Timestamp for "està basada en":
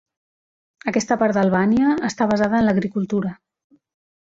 2.11-2.69